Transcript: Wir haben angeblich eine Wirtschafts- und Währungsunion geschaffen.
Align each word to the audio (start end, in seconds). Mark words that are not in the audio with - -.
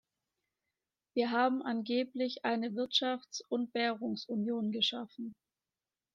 Wir 1.13 1.29
haben 1.29 1.61
angeblich 1.61 2.43
eine 2.43 2.69
Wirtschafts- 2.73 3.43
und 3.49 3.71
Währungsunion 3.75 4.71
geschaffen. 4.71 5.35